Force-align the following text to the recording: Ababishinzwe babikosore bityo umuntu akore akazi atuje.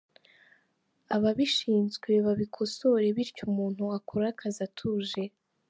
Ababishinzwe 1.15 2.11
babikosore 2.25 3.05
bityo 3.15 3.43
umuntu 3.51 3.83
akore 3.97 4.25
akazi 4.33 4.59
atuje. 4.67 5.23